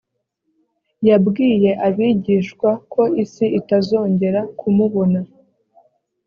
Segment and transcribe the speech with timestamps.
[1.07, 5.19] yabwiye abigishwa ko isi itazongera kumubona